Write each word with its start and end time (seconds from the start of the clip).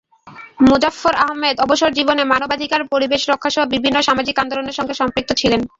মোজাফ্ফর 0.61 1.13
আহমদ 1.25 1.55
অবসরজীবনে 1.59 2.23
মানবাধিকার, 2.23 2.81
পরিবেশ 2.93 3.21
রক্ষাসহ 3.29 3.63
বিভিন্ন 3.73 3.97
সামাজিক 4.01 4.35
আন্দোলনের 4.39 4.77
সঙ্গে 4.79 4.93
সম্পৃক্ত 4.93 5.31
ছিলেন। 5.33 5.61